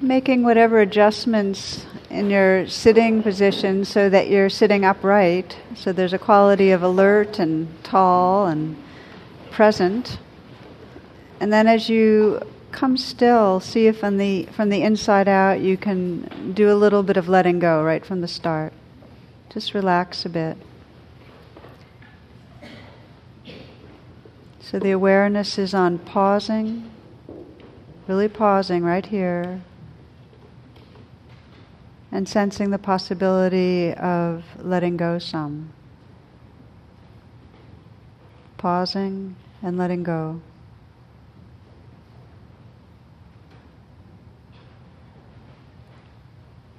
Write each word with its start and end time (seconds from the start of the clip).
making 0.00 0.44
whatever 0.44 0.80
adjustments 0.80 1.84
in 2.10 2.30
your 2.30 2.68
sitting 2.68 3.22
position 3.22 3.84
so 3.84 4.08
that 4.08 4.28
you're 4.28 4.48
sitting 4.48 4.84
upright. 4.84 5.56
So 5.74 5.92
there's 5.92 6.12
a 6.12 6.18
quality 6.18 6.70
of 6.70 6.82
alert 6.82 7.38
and 7.38 7.68
tall 7.84 8.46
and 8.46 8.76
present. 9.50 10.18
And 11.40 11.52
then 11.52 11.66
as 11.66 11.88
you 11.88 12.40
come 12.70 12.96
still, 12.96 13.60
see 13.60 13.86
if 13.86 13.98
from 13.98 14.18
the, 14.18 14.44
from 14.52 14.68
the 14.68 14.82
inside 14.82 15.26
out 15.26 15.60
you 15.60 15.76
can 15.76 16.52
do 16.52 16.70
a 16.70 16.74
little 16.74 17.02
bit 17.02 17.16
of 17.16 17.28
letting 17.28 17.58
go 17.58 17.82
right 17.82 18.04
from 18.04 18.20
the 18.20 18.28
start. 18.28 18.72
Just 19.50 19.74
relax 19.74 20.24
a 20.24 20.28
bit. 20.28 20.56
So 24.60 24.78
the 24.78 24.90
awareness 24.90 25.58
is 25.58 25.72
on 25.72 25.98
pausing, 25.98 26.90
really 28.06 28.28
pausing 28.28 28.84
right 28.84 29.06
here, 29.06 29.62
and 32.10 32.28
sensing 32.28 32.70
the 32.70 32.78
possibility 32.78 33.92
of 33.94 34.44
letting 34.58 34.96
go 34.96 35.18
some. 35.18 35.72
Pausing 38.56 39.36
and 39.62 39.76
letting 39.76 40.02
go. 40.02 40.40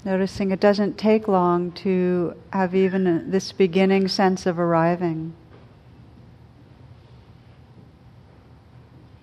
Noticing 0.04 0.52
it 0.52 0.60
doesn't 0.60 0.98
take 0.98 1.28
long 1.28 1.72
to 1.74 2.34
have 2.52 2.74
even 2.74 3.30
this 3.32 3.52
beginning 3.52 4.08
sense 4.08 4.46
of 4.46 4.58
arriving. 4.58 5.34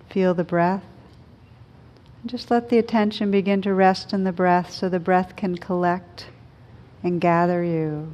Feel 0.09 0.33
the 0.33 0.43
breath. 0.43 0.83
Just 2.27 2.51
let 2.51 2.67
the 2.67 2.77
attention 2.77 3.31
begin 3.31 3.61
to 3.61 3.73
rest 3.73 4.11
in 4.11 4.25
the 4.25 4.33
breath 4.33 4.71
so 4.71 4.89
the 4.89 4.99
breath 4.99 5.37
can 5.37 5.57
collect 5.57 6.27
and 7.01 7.21
gather 7.21 7.63
you. 7.63 8.11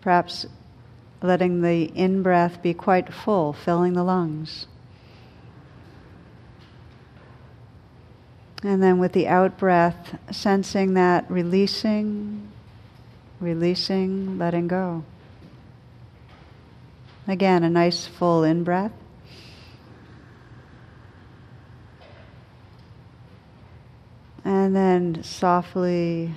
Perhaps 0.00 0.46
letting 1.22 1.62
the 1.62 1.84
in 1.84 2.22
breath 2.22 2.62
be 2.62 2.74
quite 2.74 3.14
full, 3.14 3.52
filling 3.52 3.92
the 3.92 4.02
lungs. 4.02 4.66
And 8.64 8.82
then 8.82 8.98
with 8.98 9.12
the 9.12 9.28
out 9.28 9.56
breath, 9.56 10.18
sensing 10.32 10.94
that 10.94 11.30
releasing, 11.30 12.48
releasing, 13.38 14.36
letting 14.36 14.66
go. 14.66 15.04
Again, 17.28 17.62
a 17.62 17.70
nice 17.70 18.08
full 18.08 18.42
in 18.42 18.64
breath. 18.64 18.92
And 24.70 24.76
then 24.76 25.24
softly 25.24 26.32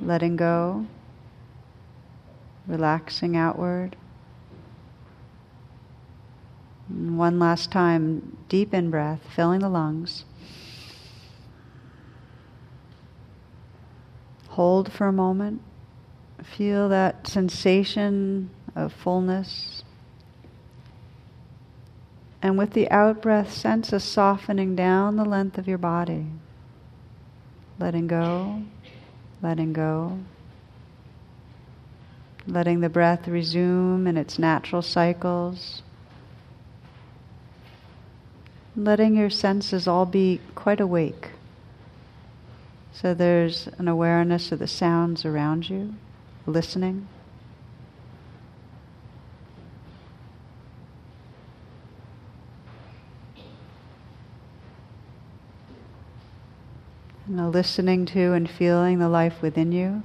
letting 0.00 0.36
go, 0.36 0.86
relaxing 2.66 3.36
outward. 3.36 3.94
And 6.88 7.18
one 7.18 7.38
last 7.38 7.70
time, 7.70 8.38
deep 8.48 8.72
in 8.72 8.90
breath, 8.90 9.20
filling 9.36 9.60
the 9.60 9.68
lungs. 9.68 10.24
Hold 14.46 14.90
for 14.90 15.06
a 15.06 15.12
moment. 15.12 15.60
Feel 16.42 16.88
that 16.88 17.26
sensation 17.26 18.48
of 18.74 18.94
fullness. 18.94 19.84
And 22.40 22.56
with 22.56 22.70
the 22.70 22.90
out 22.90 23.20
breath, 23.20 23.52
sense 23.52 23.92
a 23.92 24.00
softening 24.00 24.74
down 24.74 25.16
the 25.16 25.26
length 25.26 25.58
of 25.58 25.68
your 25.68 25.76
body. 25.76 26.28
Letting 27.78 28.08
go, 28.08 28.62
letting 29.40 29.72
go. 29.72 30.18
Letting 32.46 32.80
the 32.80 32.88
breath 32.88 33.28
resume 33.28 34.06
in 34.06 34.16
its 34.16 34.38
natural 34.38 34.82
cycles. 34.82 35.82
Letting 38.74 39.16
your 39.16 39.30
senses 39.30 39.86
all 39.86 40.06
be 40.06 40.40
quite 40.54 40.80
awake. 40.80 41.30
So 42.92 43.14
there's 43.14 43.68
an 43.78 43.86
awareness 43.86 44.50
of 44.50 44.58
the 44.58 44.66
sounds 44.66 45.24
around 45.24 45.68
you, 45.68 45.94
listening. 46.46 47.06
Listening 57.46 58.04
to 58.06 58.32
and 58.32 58.50
feeling 58.50 58.98
the 58.98 59.08
life 59.08 59.40
within 59.40 59.70
you. 59.70 60.02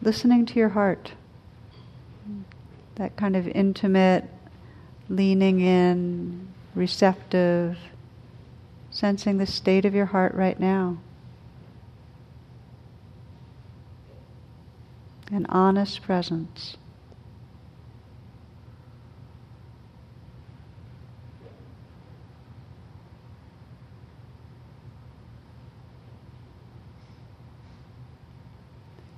Listening 0.00 0.46
to 0.46 0.58
your 0.58 0.70
heart. 0.70 1.12
That 2.94 3.16
kind 3.16 3.36
of 3.36 3.46
intimate 3.48 4.24
leaning 5.08 5.60
in, 5.60 6.48
receptive, 6.74 7.78
sensing 8.90 9.38
the 9.38 9.46
state 9.46 9.84
of 9.84 9.94
your 9.94 10.06
heart 10.06 10.34
right 10.34 10.58
now. 10.58 10.98
An 15.30 15.44
honest 15.46 16.02
presence. 16.02 16.76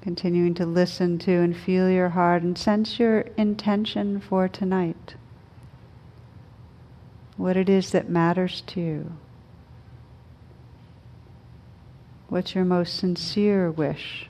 Continuing 0.01 0.55
to 0.55 0.65
listen 0.65 1.19
to 1.19 1.33
and 1.33 1.57
feel 1.57 1.91
your 1.91 2.11
heart 2.11 2.43
and 2.43 2.57
sense 2.57 2.99
your 2.99 3.21
intention 3.37 4.21
for 4.21 4.49
tonight 4.49 5.15
what 7.41 7.57
it 7.57 7.71
is 7.71 7.91
that 7.93 8.09
matters 8.09 8.63
to 8.67 8.81
you. 8.81 9.13
What's 12.29 12.55
your 12.55 12.67
most 12.67 12.97
sincere 12.97 13.71
wish? 13.71 14.30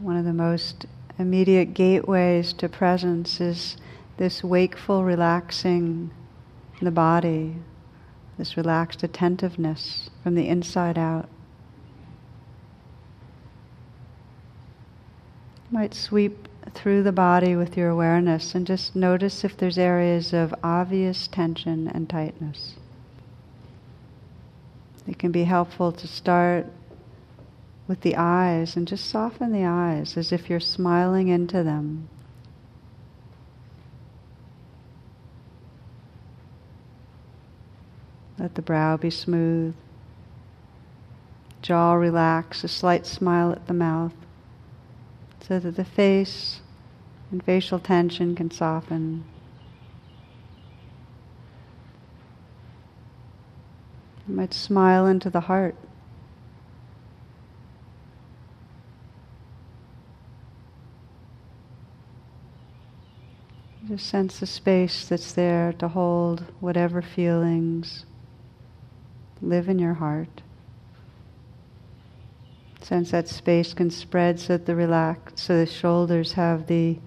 One 0.00 0.16
of 0.16 0.24
the 0.24 0.32
most 0.32 0.86
immediate 1.18 1.74
gateways 1.74 2.54
to 2.54 2.68
presence 2.68 3.40
is 3.40 3.76
this 4.16 4.42
wakeful, 4.42 5.04
relaxing 5.04 6.10
the 6.80 6.90
body, 6.90 7.56
this 8.38 8.56
relaxed 8.56 9.02
attentiveness 9.02 10.08
from 10.22 10.34
the 10.34 10.48
inside 10.48 10.96
out. 10.96 11.28
You 15.70 15.78
might 15.78 15.94
sweep 15.94 16.48
through 16.72 17.02
the 17.02 17.12
body 17.12 17.54
with 17.54 17.76
your 17.76 17.90
awareness 17.90 18.54
and 18.54 18.66
just 18.66 18.96
notice 18.96 19.44
if 19.44 19.56
there's 19.56 19.78
areas 19.78 20.32
of 20.32 20.54
obvious 20.62 21.28
tension 21.28 21.88
and 21.88 22.08
tightness. 22.08 22.76
It 25.06 25.18
can 25.18 25.32
be 25.32 25.44
helpful 25.44 25.92
to 25.92 26.06
start 26.06 26.66
with 27.90 28.02
the 28.02 28.14
eyes 28.14 28.76
and 28.76 28.86
just 28.86 29.04
soften 29.04 29.50
the 29.50 29.64
eyes 29.64 30.16
as 30.16 30.30
if 30.30 30.48
you're 30.48 30.60
smiling 30.60 31.26
into 31.26 31.64
them. 31.64 32.08
Let 38.38 38.54
the 38.54 38.62
brow 38.62 38.96
be 38.96 39.10
smooth, 39.10 39.74
jaw 41.62 41.94
relax, 41.94 42.62
a 42.62 42.68
slight 42.68 43.06
smile 43.06 43.50
at 43.50 43.66
the 43.66 43.74
mouth, 43.74 44.14
so 45.40 45.58
that 45.58 45.74
the 45.74 45.84
face 45.84 46.60
and 47.32 47.42
facial 47.42 47.80
tension 47.80 48.36
can 48.36 48.52
soften. 48.52 49.24
You 54.28 54.36
might 54.36 54.54
smile 54.54 55.08
into 55.08 55.28
the 55.28 55.40
heart. 55.40 55.74
Just 63.90 64.06
sense 64.06 64.38
the 64.38 64.46
space 64.46 65.08
that's 65.08 65.32
there 65.32 65.72
to 65.72 65.88
hold 65.88 66.44
whatever 66.60 67.02
feelings 67.02 68.06
live 69.42 69.68
in 69.68 69.80
your 69.80 69.94
heart. 69.94 70.42
Sense 72.82 73.10
that 73.10 73.26
space 73.26 73.74
can 73.74 73.90
spread 73.90 74.38
so 74.38 74.52
that 74.52 74.66
the 74.66 74.76
relax, 74.76 75.42
so 75.42 75.58
the 75.58 75.66
shoulders 75.66 76.34
have 76.34 76.68
the 76.68 77.00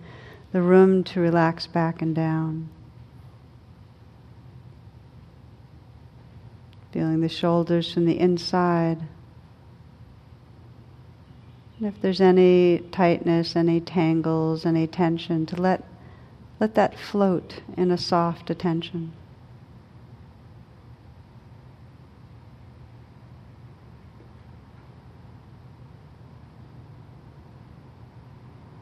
the 0.51 0.62
room 0.62 1.06
to 1.06 1.21
relax 1.21 1.68
back 1.68 2.01
and 2.01 2.13
down. 2.13 2.69
Feeling 6.91 7.21
the 7.21 7.30
shoulders 7.30 7.94
from 7.94 8.06
the 8.06 8.19
inside. 8.19 9.00
And 11.80 11.88
if 11.88 12.00
there's 12.01 12.21
any 12.21 12.83
tightness, 12.91 13.56
any 13.56 13.80
tangles, 13.80 14.65
any 14.65 14.85
tension, 14.85 15.45
to 15.47 15.56
let, 15.56 15.83
let 16.63 16.75
that 16.75 16.98
float 16.98 17.62
in 17.75 17.92
a 17.92 17.98
soft 17.98 18.50
attention. 18.50 19.12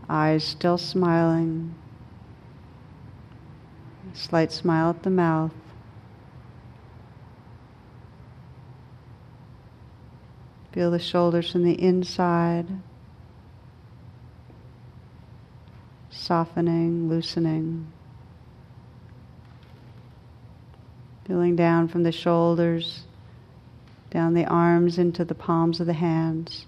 Eyes 0.07 0.43
still 0.43 0.77
smiling. 0.77 1.73
Slight 4.13 4.51
smile 4.51 4.91
at 4.91 5.01
the 5.01 5.09
mouth. 5.09 5.51
Feel 10.71 10.91
the 10.91 10.99
shoulders 10.99 11.51
from 11.51 11.63
the 11.63 11.81
inside, 11.81 12.67
softening, 16.21 17.09
loosening. 17.09 17.91
Feeling 21.25 21.55
down 21.55 21.87
from 21.87 22.03
the 22.03 22.11
shoulders, 22.11 23.03
down 24.09 24.33
the 24.33 24.45
arms 24.45 24.97
into 24.97 25.25
the 25.25 25.35
palms 25.35 25.79
of 25.79 25.87
the 25.87 25.93
hands 25.93 26.65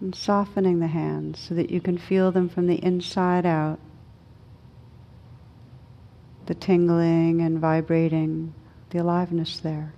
and 0.00 0.14
softening 0.14 0.78
the 0.78 0.86
hands 0.86 1.40
so 1.40 1.54
that 1.54 1.70
you 1.70 1.80
can 1.80 1.98
feel 1.98 2.30
them 2.30 2.48
from 2.48 2.66
the 2.66 2.82
inside 2.84 3.44
out. 3.44 3.78
The 6.46 6.54
tingling 6.54 7.40
and 7.40 7.58
vibrating, 7.58 8.54
the 8.90 8.98
aliveness 8.98 9.58
there. 9.60 9.92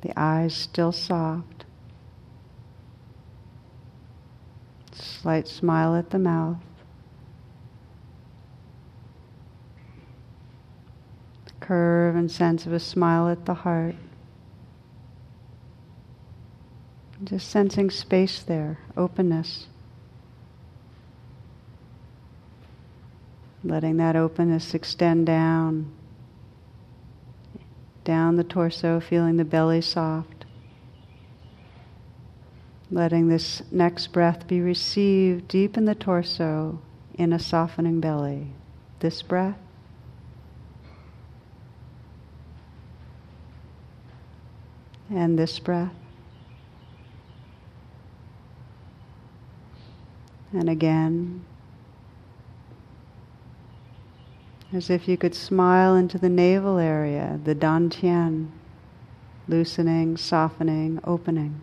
The 0.00 0.06
eyes 0.18 0.54
still 0.54 0.92
soft. 0.92 1.64
slight 4.92 5.48
smile 5.48 5.94
at 5.94 6.10
the 6.10 6.18
mouth. 6.18 6.58
curve 11.68 12.16
and 12.16 12.30
sense 12.30 12.64
of 12.64 12.72
a 12.72 12.80
smile 12.80 13.28
at 13.28 13.44
the 13.44 13.52
heart. 13.52 13.94
Just 17.22 17.50
sensing 17.50 17.90
space 17.90 18.42
there, 18.42 18.78
openness. 18.96 19.66
Letting 23.62 23.98
that 23.98 24.16
openness 24.16 24.72
extend 24.72 25.26
down, 25.26 25.92
down 28.08 28.36
the 28.36 28.42
torso, 28.42 28.98
feeling 29.00 29.36
the 29.36 29.44
belly 29.44 29.82
soft. 29.82 30.46
Letting 32.90 33.28
this 33.28 33.60
next 33.70 34.06
breath 34.14 34.48
be 34.48 34.62
received 34.62 35.46
deep 35.46 35.76
in 35.76 35.84
the 35.84 35.94
torso 35.94 36.80
in 37.16 37.34
a 37.34 37.38
softening 37.38 38.00
belly. 38.00 38.46
This 39.00 39.20
breath. 39.20 39.58
And 45.10 45.38
this 45.38 45.58
breath. 45.58 45.92
And 50.54 50.70
again. 50.70 51.44
As 54.72 54.90
if 54.90 55.08
you 55.08 55.16
could 55.16 55.34
smile 55.34 55.96
into 55.96 56.18
the 56.18 56.28
navel 56.28 56.78
area, 56.78 57.40
the 57.42 57.54
dantian, 57.54 58.48
loosening, 59.48 60.16
softening, 60.16 61.00
opening. 61.04 61.62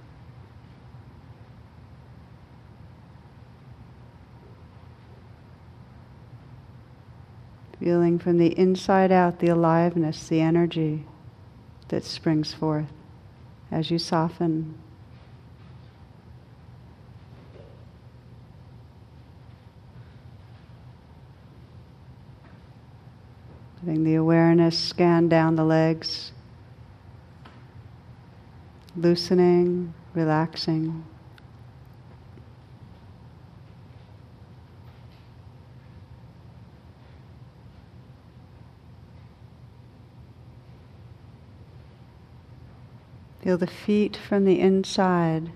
feeling 7.85 8.17
from 8.17 8.39
the 8.39 8.57
inside 8.57 9.11
out 9.11 9.37
the 9.37 9.47
aliveness, 9.47 10.27
the 10.27 10.41
energy 10.41 11.05
that 11.89 12.03
springs 12.03 12.51
forth 12.51 12.91
as 13.69 13.91
you 13.91 13.99
soften. 13.99 14.73
The 24.03 24.15
awareness 24.15 24.77
scan 24.77 25.29
down 25.29 25.55
the 25.55 25.63
legs, 25.63 26.31
loosening, 28.95 29.93
relaxing. 30.13 31.05
Feel 43.41 43.57
the 43.57 43.67
feet 43.67 44.17
from 44.17 44.43
the 44.43 44.59
inside. 44.59 45.51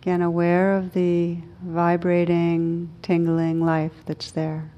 Again, 0.00 0.20
aware 0.20 0.76
of 0.76 0.94
the 0.94 1.38
vibrating, 1.62 2.90
tingling 3.02 3.60
life 3.60 4.02
that's 4.04 4.32
there. 4.32 4.72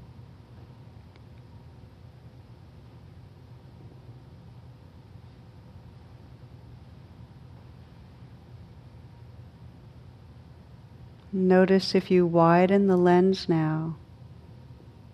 Notice 11.35 11.95
if 11.95 12.09
you 12.09 12.25
widen 12.25 12.87
the 12.87 12.95
lens 12.95 13.49
now, 13.49 13.97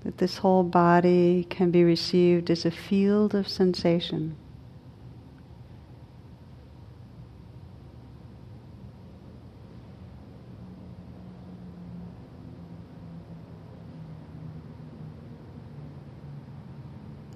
that 0.04 0.20
this 0.20 0.38
whole 0.38 0.62
body 0.62 1.48
can 1.50 1.72
be 1.72 1.84
received 1.84 2.52
as 2.52 2.64
a 2.64 2.70
field 2.70 3.34
of 3.34 3.48
sensation. 3.48 4.36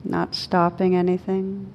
not 0.04 0.36
stopping 0.36 0.96
anything. 0.96 1.74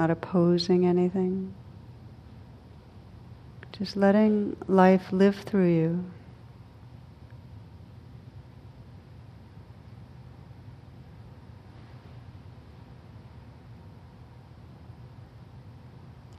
Not 0.00 0.10
opposing 0.10 0.86
anything. 0.86 1.52
Just 3.72 3.98
letting 3.98 4.56
life 4.66 5.12
live 5.12 5.36
through 5.36 5.74
you. 5.74 6.04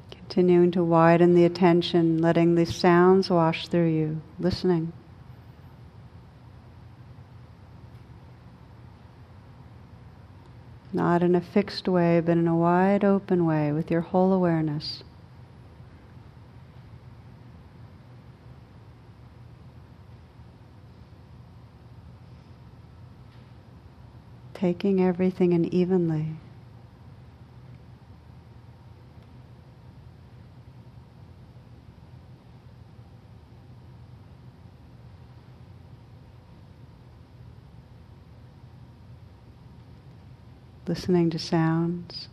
Continuing 0.09 0.71
to 0.71 0.83
widen 0.83 1.35
the 1.35 1.45
attention, 1.45 2.17
letting 2.17 2.55
the 2.55 2.65
sounds 2.65 3.29
wash 3.29 3.67
through 3.67 3.89
you, 3.89 4.21
listening. 4.39 4.91
Not 10.93 11.23
in 11.23 11.35
a 11.35 11.41
fixed 11.41 11.87
way, 11.87 12.19
but 12.19 12.37
in 12.37 12.47
a 12.47 12.55
wide 12.55 13.05
open 13.05 13.45
way 13.45 13.71
with 13.71 13.89
your 13.89 14.01
whole 14.01 14.33
awareness. 14.33 15.03
Taking 24.53 25.01
everything 25.01 25.53
in 25.53 25.73
evenly. 25.73 26.35
Listening 40.91 41.29
to 41.29 41.39
sounds. 41.39 42.27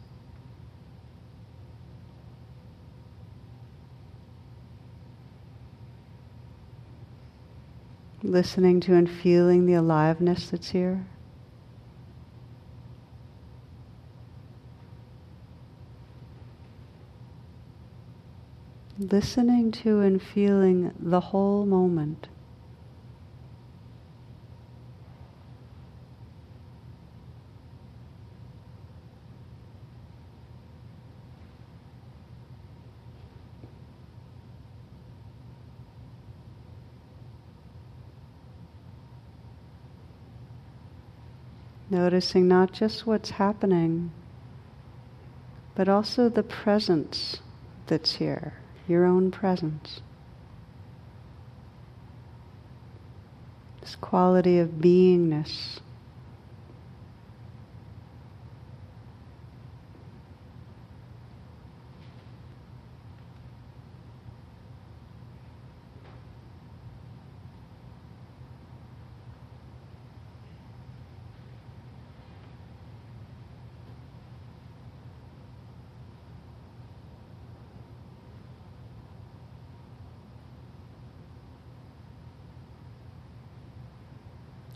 Listening 8.21 8.81
to 8.81 8.95
and 8.95 9.09
feeling 9.09 9.67
the 9.67 9.75
aliveness 9.75 10.50
that's 10.50 10.71
here. 10.71 11.07
Listening 18.99 19.71
to 19.71 20.00
and 20.00 20.21
feeling 20.21 20.93
the 20.99 21.21
whole 21.21 21.65
moment. 21.65 22.27
Noticing 42.09 42.49
not 42.49 42.73
just 42.73 43.07
what's 43.07 43.33
happening, 43.33 44.12
but 45.75 45.91
also 45.91 46.31
the 46.31 46.43
presence 46.43 47.43
that's 47.87 48.15
here, 48.15 48.55
your 48.88 49.05
own 49.05 49.31
presence. 49.31 50.00
This 53.83 53.95
quality 53.95 54.59
of 54.59 54.81
beingness. 54.81 55.81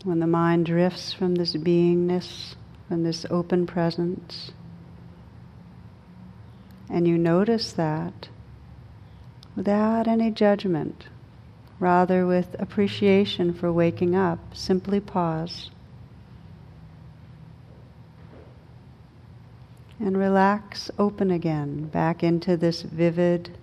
When 0.03 0.19
the 0.19 0.27
mind 0.27 0.65
drifts 0.65 1.13
from 1.13 1.35
this 1.35 1.55
beingness, 1.55 2.55
from 2.89 3.03
this 3.03 3.25
open 3.29 3.65
presence, 3.65 4.51
and 6.89 7.07
you 7.07 7.17
notice 7.17 7.71
that 7.73 8.27
without 9.55 10.07
any 10.07 10.29
judgment, 10.29 11.05
rather 11.79 12.27
with 12.27 12.55
appreciation 12.59 13.53
for 13.53 13.71
waking 13.71 14.13
up, 14.13 14.39
simply 14.53 14.99
pause. 14.99 15.71
And 19.99 20.17
relax 20.17 20.91
open 20.99 21.31
again, 21.31 21.87
back 21.87 22.23
into 22.23 22.57
this 22.57 22.81
vivid, 22.81 23.57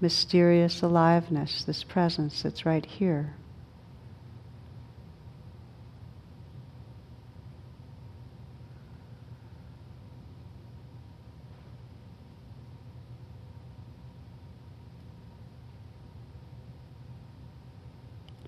mysterious 0.00 0.82
aliveness, 0.82 1.62
this 1.62 1.84
presence 1.84 2.42
that's 2.42 2.66
right 2.66 2.84
here. 2.84 3.34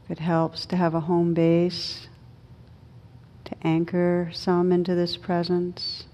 It 0.09 0.16
helps 0.27 0.67
to 0.67 0.77
have 0.77 0.93
a 0.93 1.01
home 1.01 1.33
base, 1.35 2.09
to 3.45 3.55
anchor 3.63 4.29
some 4.33 4.73
into 4.73 4.95
this 4.95 5.17
presence. 5.17 6.05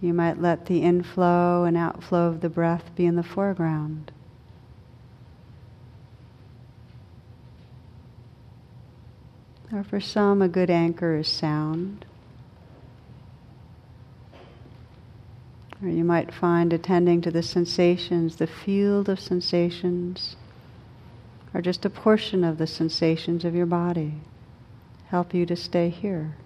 You 0.00 0.12
might 0.12 0.42
let 0.42 0.66
the 0.66 0.82
inflow 0.82 1.62
and 1.62 1.76
outflow 1.76 2.26
of 2.26 2.40
the 2.40 2.48
breath 2.48 2.90
be 2.96 3.06
in 3.06 3.14
the 3.14 3.22
foreground. 3.22 4.10
Or 9.72 9.84
for 9.84 10.00
some, 10.00 10.42
a 10.42 10.48
good 10.48 10.70
anchor 10.70 11.16
is 11.16 11.28
sound. 11.28 12.04
Or 15.80 15.88
you 15.88 16.04
might 16.04 16.34
find 16.34 16.72
attending 16.72 17.20
to 17.20 17.30
the 17.30 17.42
sensations, 17.42 18.36
the 18.36 18.46
field 18.48 19.08
of 19.08 19.20
sensations 19.20 20.34
or 21.56 21.62
just 21.62 21.86
a 21.86 21.90
portion 21.90 22.44
of 22.44 22.58
the 22.58 22.66
sensations 22.66 23.42
of 23.42 23.54
your 23.54 23.64
body 23.64 24.12
help 25.06 25.32
you 25.32 25.46
to 25.46 25.56
stay 25.56 25.88
here. 25.88 26.36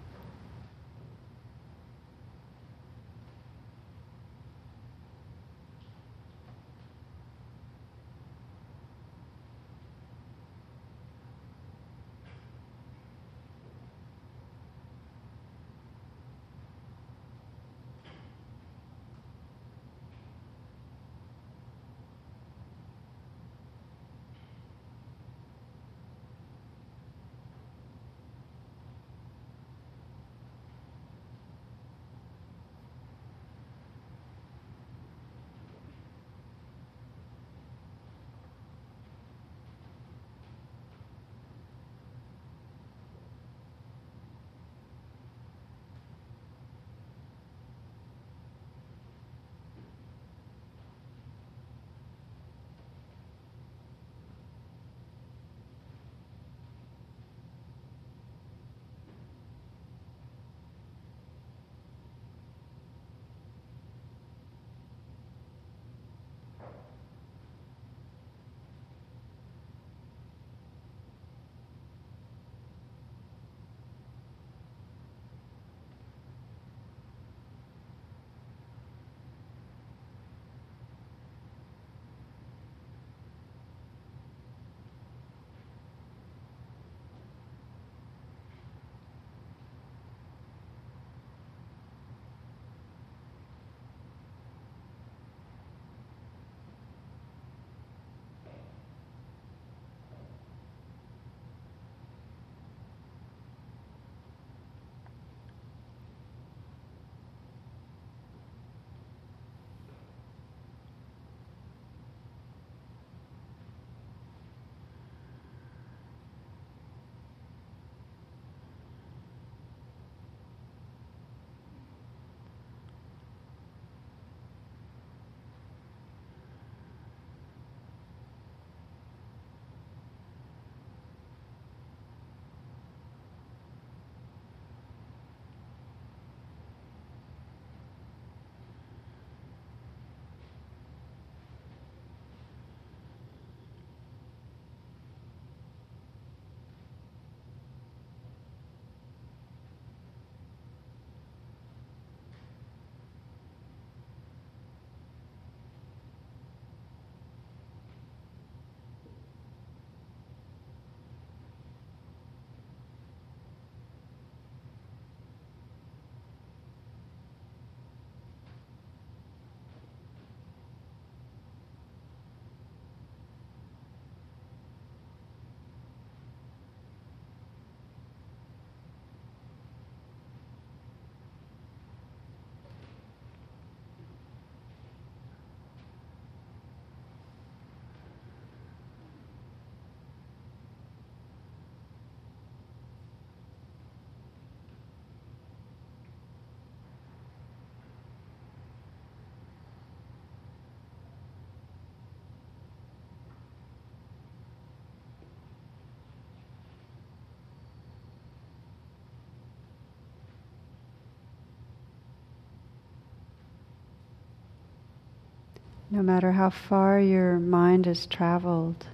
No 215.93 216.01
matter 216.01 216.31
how 216.31 216.49
far 216.49 217.01
your 217.01 217.37
mind 217.37 217.85
has 217.85 218.05
traveled, 218.05 218.87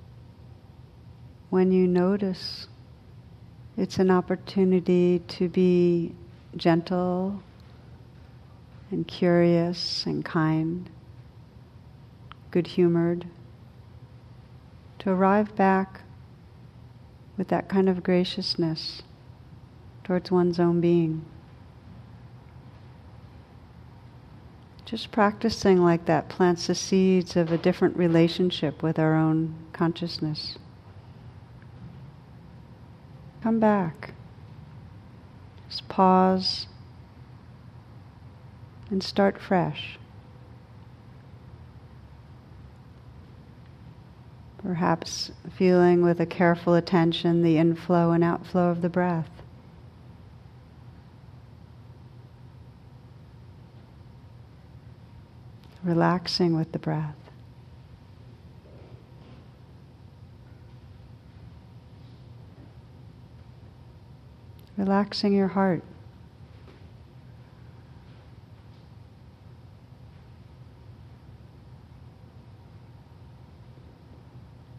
when 1.52 1.72
you 1.72 1.88
notice, 1.88 2.68
it's 3.78 4.00
an 4.00 4.10
opportunity 4.10 5.20
to 5.28 5.48
be 5.48 6.16
gentle 6.56 7.44
and 8.90 9.08
curious 9.08 10.08
and 10.08 10.26
kind, 10.26 10.90
good 12.50 12.66
humored, 12.66 13.28
to 14.98 15.12
arrive 15.12 15.56
back 15.56 16.02
with 17.38 17.50
that 17.50 17.70
kind 17.70 17.90
of 17.90 18.02
graciousness 18.02 19.04
towards 20.04 20.32
one's 20.32 20.60
own 20.60 20.82
being. 20.82 21.24
Just 24.88 25.12
practicing 25.12 25.84
like 25.84 26.06
that 26.06 26.30
plants 26.30 26.68
the 26.68 26.74
seeds 26.74 27.36
of 27.36 27.52
a 27.52 27.58
different 27.58 27.98
relationship 27.98 28.82
with 28.82 28.98
our 28.98 29.16
own 29.16 29.54
consciousness. 29.74 30.58
Come 33.44 33.60
back. 33.60 34.14
Just 35.68 35.90
pause 35.90 36.68
and 38.90 39.04
start 39.04 39.42
fresh. 39.42 40.00
Perhaps 44.60 45.32
feeling 45.54 46.02
with 46.02 46.22
a 46.22 46.26
careful 46.26 46.76
attention 46.76 47.44
the 47.44 47.58
inflow 47.58 48.12
and 48.12 48.24
outflow 48.24 48.70
of 48.70 48.82
the 48.82 48.90
breath. 48.90 49.37
Relaxing 55.88 56.54
with 56.54 56.74
the 56.74 56.80
breath. 56.80 57.16
Relaxing 64.76 65.32
your 65.32 65.48
heart. 65.48 65.82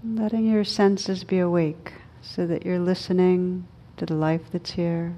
Letting 0.04 0.44
your 0.46 0.62
senses 0.62 1.24
be 1.24 1.38
awake 1.38 1.94
so 2.20 2.46
that 2.46 2.66
you're 2.66 2.78
listening 2.78 3.66
to 3.96 4.04
the 4.04 4.14
life 4.14 4.42
that's 4.52 4.72
here. 4.72 5.16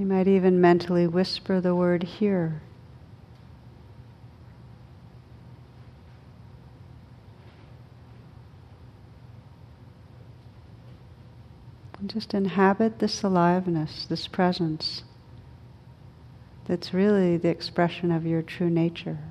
might 0.11 0.27
even 0.27 0.59
mentally 0.59 1.07
whisper 1.07 1.61
the 1.61 1.73
word 1.73 2.03
here. 2.03 2.61
And 11.97 12.09
just 12.09 12.33
inhabit 12.33 12.99
this 12.99 13.23
aliveness, 13.23 14.05
this 14.05 14.27
presence 14.27 15.03
that's 16.65 16.93
really 16.93 17.37
the 17.37 17.47
expression 17.47 18.11
of 18.11 18.25
your 18.25 18.41
true 18.41 18.69
nature. 18.69 19.30